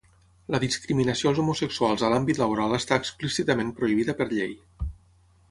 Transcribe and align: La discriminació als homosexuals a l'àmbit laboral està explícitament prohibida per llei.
La 0.53 0.59
discriminació 0.61 1.29
als 1.31 1.41
homosexuals 1.43 2.05
a 2.07 2.09
l'àmbit 2.13 2.41
laboral 2.43 2.73
està 2.79 2.99
explícitament 3.03 3.71
prohibida 3.83 4.19
per 4.23 4.29
llei. 4.35 4.59